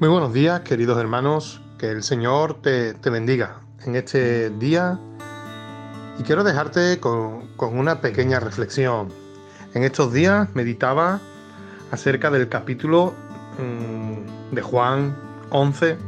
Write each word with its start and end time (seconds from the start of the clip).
Muy 0.00 0.08
buenos 0.08 0.32
días, 0.32 0.60
queridos 0.60 0.98
hermanos. 0.98 1.60
Que 1.76 1.90
el 1.90 2.02
Señor 2.02 2.62
te, 2.62 2.94
bendiga 3.10 3.60
en 3.84 3.96
este 3.96 4.48
día. 4.48 4.98
Y 6.18 6.22
quiero 6.22 6.42
dejarte 6.42 6.98
con, 7.00 7.50
una 7.58 8.00
pequeña 8.00 8.40
reflexión. 8.40 9.08
En 9.74 9.84
estos 9.84 10.10
días 10.10 10.48
meditaba 10.54 11.20
acerca 11.90 12.30
del 12.30 12.48
capítulo 12.48 13.12
mm, 13.58 14.54
de 14.54 14.62
Juan 14.62 15.14
11, 15.50 15.98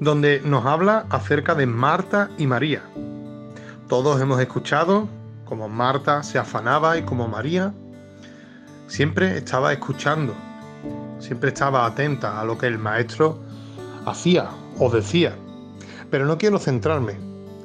donde 0.00 0.40
nos 0.44 0.66
habla 0.66 1.06
acerca 1.08 1.54
de 1.54 1.66
Marta 1.66 2.30
y 2.38 2.48
María. 2.48 2.82
Todos 3.88 4.20
hemos 4.20 4.40
escuchado 4.40 5.06
cómo 5.44 5.68
Marta 5.68 6.24
se 6.24 6.40
afanaba 6.40 6.98
y 6.98 7.02
cómo 7.02 7.28
María 7.28 7.72
siempre 8.88 9.38
estaba 9.38 9.72
escuchando 9.72 10.34
siempre 11.18 11.48
estaba 11.48 11.86
atenta 11.86 12.40
a 12.40 12.44
lo 12.44 12.56
que 12.58 12.66
el 12.66 12.78
maestro 12.78 13.38
hacía 14.06 14.48
o 14.78 14.90
decía. 14.90 15.34
Pero 16.10 16.26
no 16.26 16.38
quiero 16.38 16.58
centrarme 16.58 17.16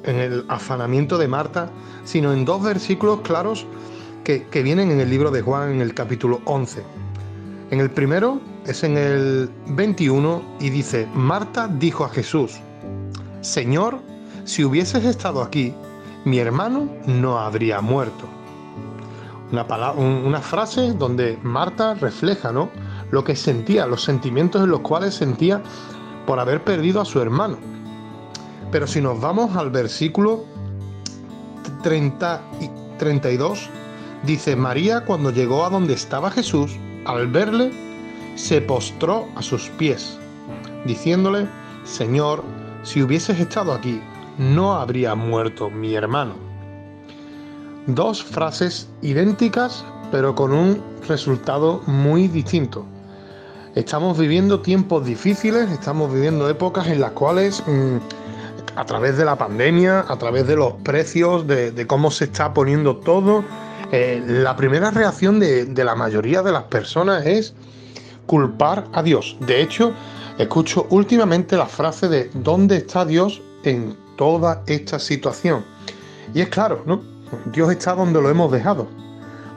en 0.04 0.16
el 0.16 0.44
afanamiento 0.48 1.18
de 1.18 1.28
Marta, 1.28 1.70
sino 2.04 2.32
en 2.32 2.44
dos 2.44 2.62
versículos 2.62 3.20
claros 3.20 3.66
que, 4.24 4.44
vienen 4.62 4.90
en 4.90 5.00
el 5.00 5.10
libro 5.10 5.30
de 5.30 5.42
Juan 5.42 5.72
en 5.72 5.80
el 5.80 5.94
capítulo 5.94 6.40
11. 6.44 6.82
En 7.70 7.80
el 7.80 7.90
primero 7.90 8.40
es 8.66 8.84
en 8.84 8.96
el 8.96 9.50
21 9.68 10.42
y 10.60 10.70
dice, 10.70 11.08
Marta 11.14 11.68
dijo 11.68 12.04
a 12.04 12.08
Jesús, 12.08 12.60
Señor, 13.40 13.98
si 14.44 14.64
hubieses 14.64 15.04
estado 15.04 15.42
aquí, 15.42 15.74
mi 16.24 16.38
hermano 16.38 16.88
no 17.06 17.38
habría 17.38 17.80
muerto. 17.80 18.26
Una, 19.50 19.92
una 19.92 20.40
frase 20.40 20.92
donde 20.92 21.38
Marta 21.42 21.94
refleja 21.94 22.52
¿no? 22.52 22.70
Lo 23.12 23.22
que 23.22 23.36
sentía, 23.36 23.86
los 23.86 24.02
sentimientos 24.02 24.64
en 24.64 24.70
los 24.70 24.80
cuales 24.80 25.14
sentía 25.14 25.62
por 26.26 26.40
haber 26.40 26.64
perdido 26.64 27.00
a 27.00 27.04
su 27.04 27.20
hermano. 27.20 27.58
Pero 28.72 28.86
si 28.86 29.00
nos 29.00 29.20
vamos 29.20 29.54
al 29.54 29.70
versículo 29.70 30.44
30 31.82 32.42
y 32.60 32.70
32, 32.98 33.68
dice, 34.24 34.56
María 34.56 35.04
cuando 35.04 35.30
llegó 35.30 35.64
a 35.64 35.70
donde 35.70 35.92
estaba 35.92 36.30
Jesús, 36.30 36.72
al 37.04 37.28
verle, 37.28 37.70
se 38.34 38.62
postró 38.62 39.28
a 39.36 39.42
sus 39.42 39.68
pies, 39.70 40.18
diciéndole, 40.86 41.46
Señor, 41.84 42.42
si 42.82 43.02
hubieses 43.02 43.38
estado 43.38 43.74
aquí, 43.74 44.00
no 44.38 44.72
habría 44.72 45.14
muerto 45.14 45.68
mi 45.68 45.94
hermano. 45.94 46.34
Dos 47.86 48.22
frases 48.22 48.88
idénticas, 49.02 49.84
pero 50.10 50.34
con 50.34 50.52
un 50.52 50.82
resultado 51.06 51.82
muy 51.86 52.28
distinto. 52.28 52.86
Estamos 53.74 54.18
viviendo 54.18 54.60
tiempos 54.60 55.06
difíciles, 55.06 55.70
estamos 55.70 56.12
viviendo 56.12 56.46
épocas 56.50 56.88
en 56.88 57.00
las 57.00 57.12
cuales 57.12 57.62
mm, 57.66 57.96
a 58.76 58.84
través 58.84 59.16
de 59.16 59.24
la 59.24 59.36
pandemia, 59.36 60.04
a 60.06 60.18
través 60.18 60.46
de 60.46 60.56
los 60.56 60.74
precios, 60.74 61.46
de, 61.46 61.86
cómo 61.86 62.10
se 62.10 62.24
está 62.24 62.52
poniendo 62.52 62.98
todo, 62.98 63.42
eh, 63.90 64.22
la 64.26 64.56
primera 64.56 64.90
reacción 64.90 65.40
de, 65.40 65.64
de 65.64 65.84
la 65.84 65.94
mayoría 65.94 66.42
de 66.42 66.52
las 66.52 66.64
personas 66.64 67.24
es 67.24 67.54
culpar 68.26 68.88
a 68.92 69.02
Dios. 69.02 69.38
De 69.40 69.62
hecho, 69.62 69.94
escucho 70.36 70.86
últimamente 70.90 71.56
la 71.56 71.66
frase 71.66 72.08
de 72.08 72.30
¿dónde 72.34 72.76
está 72.76 73.06
Dios 73.06 73.40
en 73.64 73.96
toda 74.16 74.64
esta 74.66 74.98
situación? 74.98 75.64
Y 76.34 76.42
es 76.42 76.50
claro, 76.50 76.82
¿no? 76.84 77.00
Dios 77.46 77.70
está 77.72 77.94
donde 77.94 78.20
lo 78.20 78.28
hemos 78.28 78.52
dejado. 78.52 78.86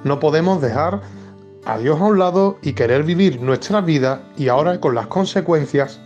No 0.05 0.21
podemos 0.21 0.61
dejar 0.61 1.01
a 1.65 1.77
Dios 1.77 1.99
a 1.99 2.03
un 2.05 2.19
lado 2.19 2.57
y 2.61 2.73
querer 2.73 3.03
vivir 3.03 3.41
nuestra 3.41 3.81
vida 3.81 4.21
y 4.37 4.47
ahora 4.47 4.79
con 4.79 4.95
las 4.95 5.07
consecuencias 5.07 5.99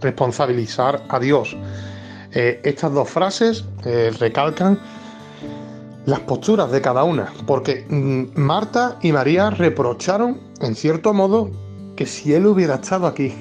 responsabilizar 0.00 1.02
a 1.08 1.18
Dios. 1.18 1.56
Eh, 2.32 2.60
estas 2.64 2.92
dos 2.92 3.08
frases 3.08 3.64
eh, 3.84 4.10
recalcan 4.18 4.78
las 6.06 6.20
posturas 6.20 6.70
de 6.70 6.80
cada 6.80 7.04
una, 7.04 7.32
porque 7.46 7.86
mm, 7.88 8.38
Marta 8.38 8.98
y 9.00 9.12
María 9.12 9.50
reprocharon, 9.50 10.40
en 10.60 10.74
cierto 10.74 11.14
modo, 11.14 11.50
que 11.96 12.06
si 12.06 12.34
él 12.34 12.46
hubiera 12.46 12.76
estado 12.76 13.06
aquí, 13.06 13.32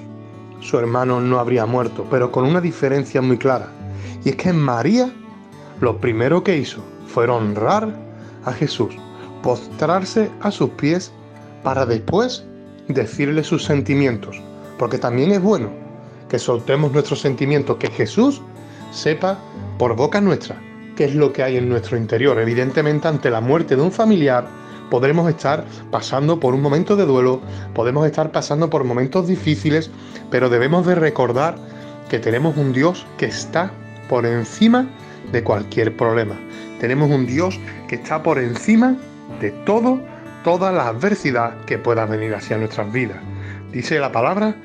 su 0.62 0.78
hermano 0.78 1.20
no 1.20 1.40
habría 1.40 1.66
muerto, 1.66 2.06
pero 2.10 2.32
con 2.32 2.46
una 2.46 2.62
diferencia 2.62 3.22
muy 3.22 3.38
clara. 3.38 3.68
Y 4.24 4.30
es 4.30 4.36
que 4.36 4.54
María 4.54 5.12
lo 5.82 5.98
primero 5.98 6.44
que 6.44 6.58
hizo 6.58 6.82
fue 7.08 7.28
honrar 7.28 7.94
a 8.46 8.54
Jesús 8.54 8.96
postrarse 9.44 10.32
a 10.42 10.50
sus 10.50 10.72
pies 10.72 11.12
para 11.62 11.86
después 11.86 12.44
decirle 12.88 13.44
sus 13.44 13.64
sentimientos. 13.64 14.42
Porque 14.80 14.98
también 14.98 15.32
es 15.32 15.42
bueno 15.42 15.70
que 16.30 16.40
soltemos 16.40 16.92
nuestros 16.92 17.22
sentimientos, 17.22 17.78
que 17.78 17.92
Jesús 17.92 18.42
sepa 18.92 19.38
por 19.78 19.96
boca 19.96 20.20
nuestra 20.20 20.60
qué 20.96 21.06
es 21.06 21.16
lo 21.16 21.34
que 21.34 21.44
hay 21.44 21.58
en 21.58 21.70
nuestro 21.70 21.98
interior. 21.98 22.40
Evidentemente 22.40 23.08
ante 23.08 23.30
la 23.30 23.42
muerte 23.42 23.76
de 23.76 23.82
un 23.82 23.92
familiar 23.92 24.48
podremos 24.90 25.30
estar 25.30 25.66
pasando 25.92 26.40
por 26.40 26.54
un 26.54 26.62
momento 26.62 26.96
de 26.96 27.06
duelo, 27.06 27.42
podemos 27.74 28.06
estar 28.06 28.32
pasando 28.32 28.70
por 28.70 28.84
momentos 28.84 29.28
difíciles, 29.28 29.90
pero 30.30 30.50
debemos 30.50 30.86
de 30.86 30.96
recordar 30.96 31.56
que 32.10 32.20
tenemos 32.20 32.58
un 32.58 32.74
Dios 32.74 33.06
que 33.18 33.26
está 33.26 33.72
por 34.08 34.26
encima 34.26 34.88
de 35.32 35.44
cualquier 35.44 35.96
problema. 35.98 36.36
Tenemos 36.80 37.10
un 37.10 37.26
Dios 37.26 37.60
que 37.88 37.96
está 37.96 38.22
por 38.22 38.38
encima 38.38 38.96
de 39.40 39.52
todo, 39.66 40.00
toda 40.44 40.72
la 40.72 40.88
adversidad 40.88 41.56
que 41.66 41.78
pueda 41.78 42.06
venir 42.06 42.34
hacia 42.36 42.58
nuestras 42.58 42.92
vidas. 42.92 43.18
Dice 43.72 44.00
la 44.00 44.12
palabra 44.12 44.56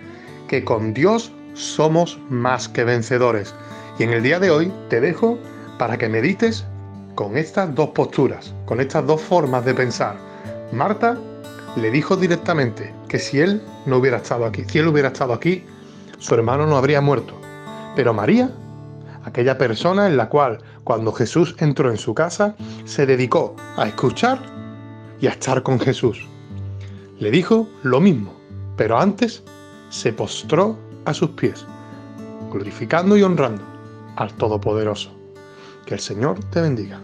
que 0.48 0.64
con 0.64 0.94
Dios 0.94 1.32
somos 1.54 2.18
más 2.28 2.68
que 2.68 2.84
vencedores. 2.84 3.54
Y 3.98 4.04
en 4.04 4.12
el 4.12 4.22
día 4.22 4.38
de 4.38 4.50
hoy 4.50 4.72
te 4.88 5.00
dejo 5.00 5.38
para 5.78 5.98
que 5.98 6.08
medites 6.08 6.64
con 7.14 7.36
estas 7.36 7.74
dos 7.74 7.90
posturas, 7.90 8.54
con 8.64 8.80
estas 8.80 9.06
dos 9.06 9.20
formas 9.20 9.64
de 9.64 9.74
pensar. 9.74 10.16
Marta 10.72 11.18
le 11.76 11.90
dijo 11.90 12.16
directamente 12.16 12.94
que 13.08 13.18
si 13.18 13.40
él 13.40 13.62
no 13.86 13.96
hubiera 13.98 14.18
estado 14.18 14.46
aquí, 14.46 14.64
si 14.68 14.78
él 14.78 14.88
hubiera 14.88 15.08
estado 15.08 15.32
aquí, 15.32 15.64
su 16.18 16.34
hermano 16.34 16.66
no 16.66 16.76
habría 16.76 17.00
muerto. 17.00 17.34
Pero 17.96 18.14
María, 18.14 18.50
aquella 19.24 19.58
persona 19.58 20.06
en 20.06 20.16
la 20.16 20.28
cual 20.28 20.58
cuando 20.84 21.12
Jesús 21.12 21.56
entró 21.58 21.90
en 21.90 21.96
su 21.96 22.14
casa, 22.14 22.54
se 22.84 23.06
dedicó 23.06 23.56
a 23.76 23.86
escuchar 23.86 24.57
y 25.20 25.26
a 25.26 25.30
estar 25.30 25.62
con 25.62 25.80
Jesús. 25.80 26.26
Le 27.18 27.30
dijo 27.30 27.68
lo 27.82 28.00
mismo, 28.00 28.34
pero 28.76 28.98
antes 28.98 29.42
se 29.90 30.12
postró 30.12 30.78
a 31.04 31.14
sus 31.14 31.30
pies, 31.30 31.66
glorificando 32.52 33.16
y 33.16 33.22
honrando 33.22 33.62
al 34.16 34.32
Todopoderoso. 34.34 35.10
Que 35.86 35.94
el 35.94 36.00
Señor 36.00 36.38
te 36.50 36.60
bendiga. 36.60 37.00